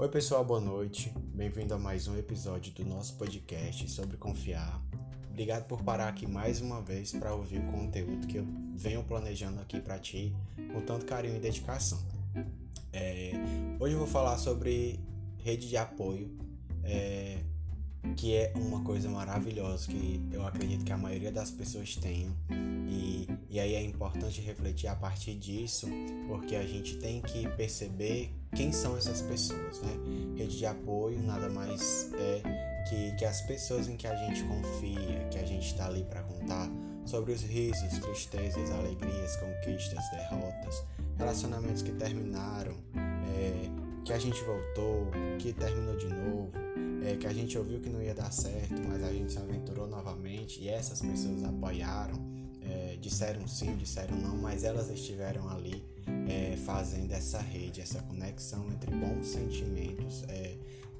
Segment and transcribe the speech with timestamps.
[0.00, 1.12] Oi, pessoal, boa noite.
[1.34, 4.80] Bem-vindo a mais um episódio do nosso podcast sobre confiar.
[5.28, 9.60] Obrigado por parar aqui mais uma vez para ouvir o conteúdo que eu venho planejando
[9.60, 10.32] aqui para ti
[10.72, 11.98] com tanto carinho e dedicação.
[12.92, 13.32] É,
[13.80, 15.00] hoje eu vou falar sobre
[15.38, 16.30] rede de apoio,
[16.84, 17.40] é,
[18.16, 22.32] que é uma coisa maravilhosa que eu acredito que a maioria das pessoas tenham.
[22.88, 25.88] E, e aí é importante refletir a partir disso,
[26.28, 29.96] porque a gente tem que perceber quem são essas pessoas, né?
[30.36, 32.42] Rede de apoio nada mais é
[32.88, 36.22] que, que as pessoas em que a gente confia, que a gente está ali para
[36.22, 36.70] contar
[37.04, 40.82] sobre os risos, tristezas, alegrias, conquistas, derrotas,
[41.16, 42.74] relacionamentos que terminaram,
[43.36, 43.70] é,
[44.04, 46.50] que a gente voltou, que terminou de novo,
[47.04, 49.86] é, que a gente ouviu que não ia dar certo, mas a gente se aventurou
[49.86, 52.18] novamente e essas pessoas apoiaram,
[52.62, 55.82] é, disseram sim, disseram não, mas elas estiveram ali
[56.28, 60.56] é, fazendo essa rede, essa conexão entre bons sentimentos, é,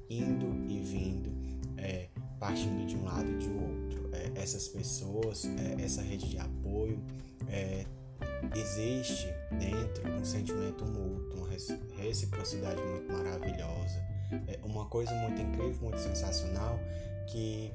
[0.09, 1.31] indo e vindo,
[1.77, 2.07] é,
[2.39, 4.09] partindo de um lado e de outro.
[4.13, 6.99] É, essas pessoas, é, essa rede de apoio,
[7.47, 7.85] é,
[8.55, 11.49] existe dentro um sentimento mútuo, uma
[11.97, 14.03] reciprocidade muito maravilhosa,
[14.63, 16.79] uma coisa muito incrível, muito sensacional
[17.27, 17.71] que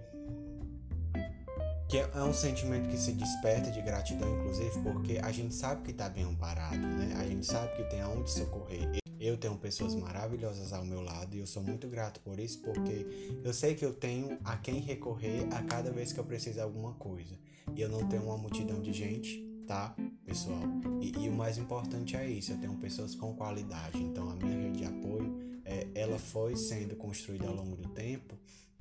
[1.94, 5.92] que é um sentimento que se desperta de gratidão, inclusive, porque a gente sabe que
[5.92, 7.14] está bem amparado, né?
[7.16, 8.98] A gente sabe que tem aonde socorrer.
[9.20, 13.38] Eu tenho pessoas maravilhosas ao meu lado e eu sou muito grato por isso, porque
[13.44, 16.60] eu sei que eu tenho a quem recorrer a cada vez que eu preciso de
[16.62, 17.38] alguma coisa.
[17.76, 19.94] E eu não tenho uma multidão de gente, tá,
[20.26, 20.64] pessoal?
[21.00, 24.02] E, e o mais importante é isso, eu tenho pessoas com qualidade.
[24.02, 25.32] Então a minha rede de apoio,
[25.64, 28.34] é, ela foi sendo construída ao longo do tempo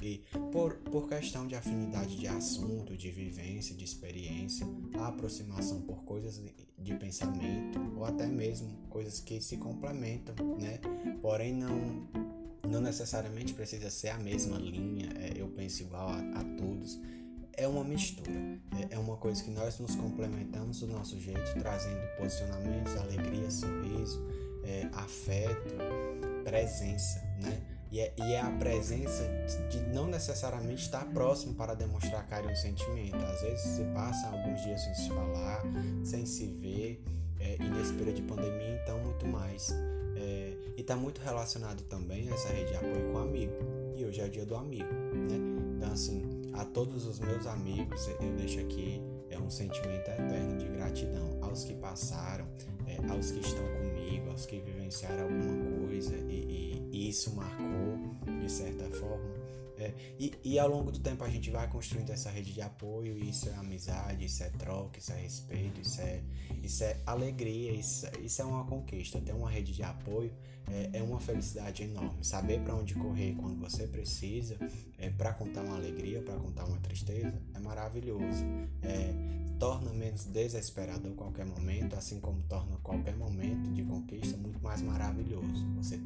[0.05, 6.03] e por, por questão de afinidade de assunto, de vivência, de experiência, a aproximação por
[6.03, 6.41] coisas
[6.77, 10.79] de, pensamento ou até mesmo coisas que se complementam, né?
[11.21, 12.07] Porém não
[12.67, 16.99] não necessariamente precisa ser a mesma linha, é, eu penso igual a, a todos.
[17.55, 22.01] É uma mistura, é, é uma coisa que nós nos complementamos do nosso jeito, trazendo
[22.17, 24.25] posicionamentos, alegria, sorriso,
[24.63, 25.75] é, afeto,
[26.43, 27.72] presença, né?
[27.93, 29.23] E é, e é a presença
[29.69, 33.15] de não necessariamente estar próximo para demonstrar carinho e sentimento.
[33.17, 35.61] Às vezes se passa alguns dias sem se falar,
[36.03, 37.03] sem se ver,
[37.39, 39.69] é, e nesse período de pandemia, então, muito mais.
[40.15, 43.53] É, e está muito relacionado também essa rede de apoio com amigo.
[43.95, 45.37] E hoje é o dia do amigo, né?
[45.77, 50.67] Então, assim, a todos os meus amigos, eu deixo aqui é um sentimento eterno de
[50.67, 52.47] gratidão aos que passaram,
[53.09, 57.97] aos que estão comigo, aos que vivenciaram alguma coisa e, e, isso marcou
[58.39, 59.42] de certa forma.
[59.77, 63.17] É, e, e, ao longo do tempo a gente vai construindo essa rede de apoio,
[63.17, 66.21] e isso é amizade, isso é troca, isso é respeito, isso é,
[66.61, 69.19] isso é alegria, isso, isso é uma conquista.
[69.19, 70.31] Ter uma rede de apoio
[70.67, 72.23] é, é uma felicidade enorme.
[72.23, 74.57] Saber para onde correr quando você precisa,
[74.97, 78.43] é, para contar uma alegria, para contar uma tristeza, é maravilhoso.
[78.81, 79.13] É,
[79.59, 85.65] torna menos desesperador qualquer momento, assim como torna qualquer momento de conquista muito mais maravilhoso.
[85.77, 85.97] Você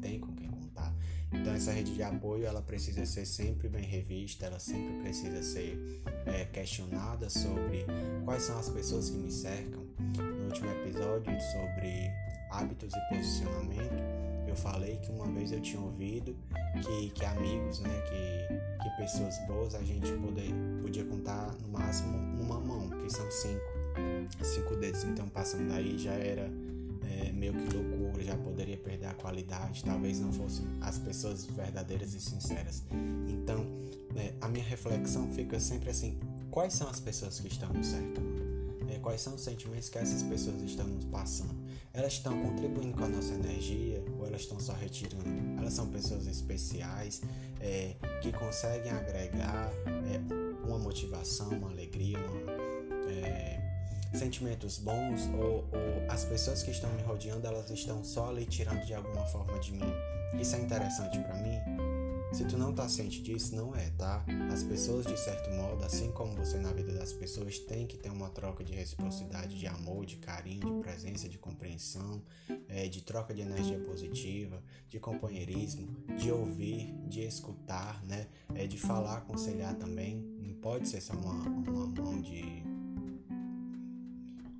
[1.58, 6.44] essa rede de apoio ela precisa ser sempre bem revista, ela sempre precisa ser é,
[6.44, 7.84] questionada sobre
[8.24, 9.84] quais são as pessoas que me cercam.
[10.16, 12.10] No último episódio sobre
[12.52, 14.02] hábitos e posicionamento,
[14.46, 16.34] eu falei que uma vez eu tinha ouvido
[16.80, 22.16] que, que amigos, né, que, que pessoas boas a gente poder, podia contar no máximo
[22.36, 25.02] numa mão, que são cinco, cinco dedos.
[25.02, 26.48] Então passando daí já era
[27.38, 32.20] meio que loucura, já poderia perder a qualidade, talvez não fossem as pessoas verdadeiras e
[32.20, 32.82] sinceras.
[33.28, 33.64] Então
[34.14, 36.18] né, a minha reflexão fica sempre assim:
[36.50, 38.38] quais são as pessoas que estão nos cercando?
[38.90, 41.54] É, quais são os sentimentos que essas pessoas estão nos passando?
[41.92, 45.58] Elas estão contribuindo com a nossa energia ou elas estão só retirando?
[45.58, 47.20] Elas são pessoas especiais
[47.60, 53.67] é, que conseguem agregar é, uma motivação, uma alegria, uma, é,
[54.12, 58.84] sentimentos bons ou, ou as pessoas que estão me rodeando elas estão só ali tirando
[58.84, 59.92] de alguma forma de mim?
[60.40, 61.58] Isso é interessante para mim?
[62.30, 64.22] Se tu não tá ciente disso, não é, tá?
[64.52, 68.10] As pessoas, de certo modo, assim como você na vida das pessoas, tem que ter
[68.10, 72.22] uma troca de reciprocidade, de amor, de carinho, de presença, de compreensão,
[72.68, 75.88] é, de troca de energia positiva, de companheirismo,
[76.18, 78.26] de ouvir, de escutar, né?
[78.54, 80.22] É, de falar, aconselhar também.
[80.38, 82.62] Não pode ser só uma, uma mão de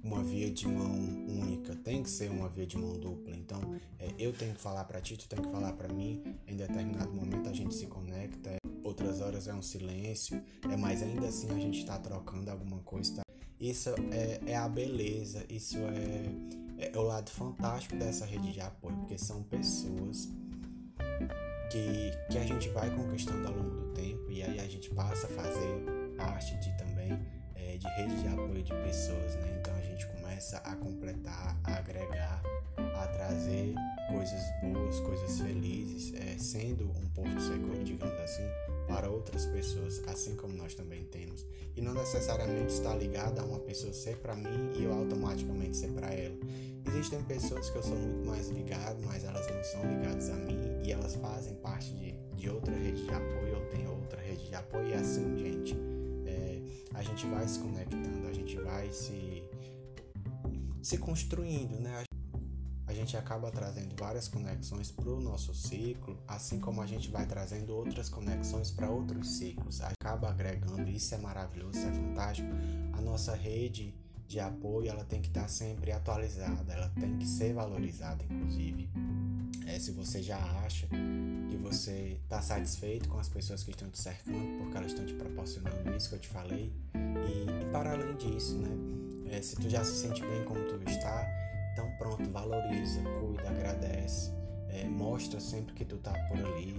[0.09, 0.91] uma via de mão
[1.29, 3.37] única, tem que ser uma via de mão dupla.
[3.37, 3.61] Então,
[3.99, 6.23] é, eu tenho que falar para ti, tu tem que falar para mim.
[6.47, 11.03] Em determinado momento a gente se conecta, é, outras horas é um silêncio, é, mas
[11.03, 13.17] ainda assim a gente está trocando alguma coisa.
[13.17, 13.23] Tá?
[13.61, 18.97] Isso é, é, a beleza, isso é, é o lado fantástico dessa rede de apoio,
[18.97, 20.29] porque são pessoas
[21.71, 25.27] que, que a gente vai conquistando ao longo do tempo e aí a gente passa
[25.27, 25.85] a fazer
[26.17, 27.19] parte de também
[27.55, 29.59] é, de rede de apoio de pessoas, né?
[29.61, 29.78] Então
[30.39, 32.41] começa a completar, a agregar,
[32.77, 33.75] a trazer
[34.09, 38.45] coisas boas, coisas felizes, é, sendo um porto seguro, digamos assim,
[38.87, 41.45] para outras pessoas, assim como nós também temos.
[41.75, 45.89] E não necessariamente está ligado a uma pessoa ser para mim e eu automaticamente ser
[45.89, 46.37] para ela.
[46.87, 50.57] Existem pessoas que eu sou muito mais ligado, mas elas não são ligadas a mim
[50.85, 54.55] e elas fazem parte de, de outra rede de apoio, eu tenho outra rede de
[54.55, 55.77] apoio e assim, gente,
[56.27, 56.63] é,
[56.95, 59.43] a gente vai se conectando, a gente vai se,
[60.89, 62.05] se construindo, né?
[62.87, 67.27] A gente acaba trazendo várias conexões para o nosso ciclo, assim como a gente vai
[67.27, 69.83] trazendo outras conexões para outros ciclos.
[69.83, 72.49] Acaba agregando, isso é maravilhoso, isso é fantástico.
[72.95, 73.95] A nossa rede
[74.27, 78.89] de apoio ela tem que estar sempre atualizada, ela tem que ser valorizada, inclusive.
[79.67, 84.01] É, se você já acha que você está satisfeito com as pessoas que estão te
[84.01, 88.17] cercando, porque elas estão te proporcionando isso que eu te falei, e, e para além
[88.17, 89.08] disso, né?
[89.31, 91.27] É, se tu já se sente bem como tu está,
[91.73, 94.33] então pronto, valoriza, cuida, agradece,
[94.69, 96.77] é, mostra sempre que tu tá por ali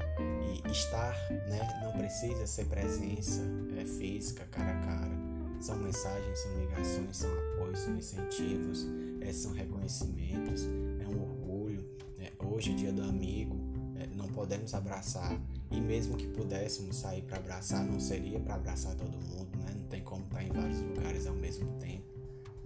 [0.65, 1.81] e estar, né?
[1.83, 3.41] Não precisa ser presença
[3.77, 8.87] é, física, cara a cara são mensagens, são ligações, são apoios, são incentivos,
[9.21, 11.85] é, são reconhecimentos, é um orgulho.
[12.19, 13.57] É, hoje, dia do amigo,
[13.97, 15.37] é, não podemos abraçar
[15.69, 19.73] e mesmo que pudéssemos sair para abraçar, não seria para abraçar todo mundo, né?
[19.75, 22.18] Não tem como estar em vários lugares ao mesmo tempo.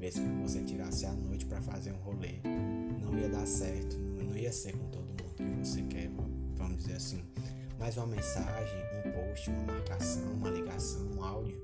[0.03, 2.33] Mesmo que você tirasse a noite para fazer um rolê,
[3.01, 6.11] não ia dar certo, não, ia ser com todo mundo que você quer,
[6.57, 7.23] vamos dizer assim.
[7.79, 11.57] Mas uma mensagem, um post, uma marcação, uma ligação, um áudio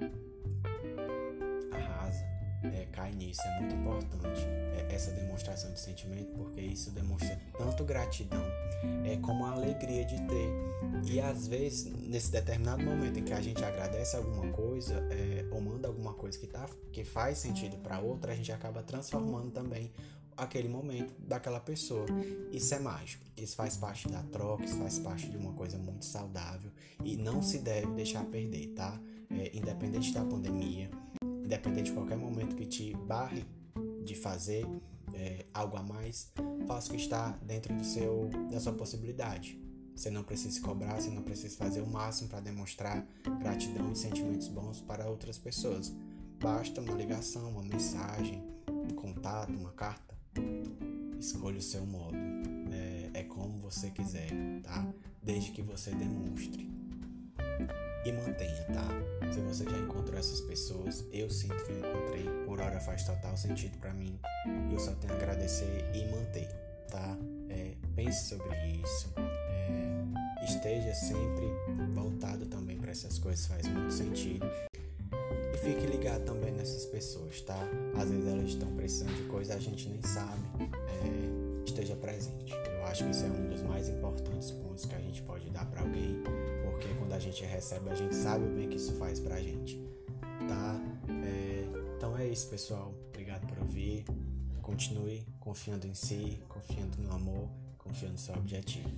[2.92, 8.44] cai nisso, é muito importante é, essa demonstração de sentimento, porque isso demonstra tanto gratidão
[9.06, 11.10] é, como a alegria de ter.
[11.12, 15.62] E às vezes, nesse determinado momento em que a gente agradece alguma coisa é, ou
[15.62, 19.92] manda alguma coisa que, tá, que faz sentido para outra, a gente acaba transformando também
[20.36, 22.06] aquele momento daquela pessoa.
[22.52, 23.26] Isso é mágico.
[23.38, 26.72] Isso faz parte da troca, isso faz parte de uma coisa muito saudável
[27.04, 29.00] e não se deve deixar perder, tá?
[29.32, 30.90] É, independente da pandemia,
[31.50, 33.44] independente de qualquer momento que te barre
[34.06, 34.68] de fazer
[35.16, 36.32] é, algo a mais,
[36.68, 39.60] faça o que está dentro do seu, da sua possibilidade.
[39.96, 43.04] Você não precisa se cobrar, você não precisa fazer o máximo para demonstrar
[43.40, 45.92] gratidão e sentimentos bons para outras pessoas.
[46.40, 50.16] Basta uma ligação, uma mensagem, um contato, uma carta.
[51.20, 52.16] Escolha o seu modo.
[52.72, 54.30] É, é como você quiser,
[54.62, 54.88] tá?
[55.24, 56.70] Desde que você demonstre
[58.06, 58.88] e mantenha, tá?
[59.32, 63.36] Se você já encontrou essas pessoas, eu sinto que eu encontrei, por hora faz total
[63.38, 64.20] sentido para mim.
[64.72, 66.48] Eu só tenho a agradecer e manter,
[66.90, 67.18] tá?
[67.50, 69.14] É, pense sobre isso.
[69.18, 71.48] É, esteja sempre
[71.94, 74.46] voltado também para essas coisas, faz muito sentido.
[75.54, 77.60] E fique ligado também nessas pessoas, tá?
[77.98, 80.42] Às vezes elas estão precisando de coisa a gente nem sabe.
[81.04, 81.49] É,
[81.80, 82.54] esteja presente.
[82.54, 85.66] Eu acho que isso é um dos mais importantes pontos que a gente pode dar
[85.66, 86.22] para alguém
[86.64, 89.78] porque quando a gente recebe, a gente sabe o bem que isso faz pra gente,
[90.48, 90.80] tá?
[91.26, 91.66] É,
[91.98, 92.94] então é isso, pessoal.
[93.10, 94.06] Obrigado por ouvir.
[94.62, 98.90] Continue confiando em si, confiando no amor, confiando no seu objetivo.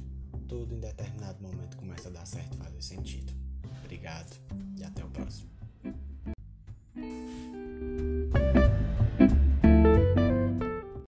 [0.47, 3.33] Tudo em determinado momento começa a dar certo, fazer sentido.
[3.83, 4.35] Obrigado
[4.77, 5.49] e até o próximo.